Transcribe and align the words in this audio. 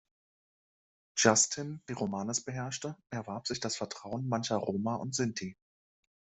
Justin, 1.15 1.83
die 1.87 1.93
Romanes 1.93 2.43
beherrschte, 2.43 2.97
erwarb 3.11 3.45
sich 3.45 3.59
das 3.59 3.75
Vertrauen 3.77 4.27
mancher 4.27 4.55
Roma 4.55 4.95
und 4.95 5.13
Sinti. 5.13 5.55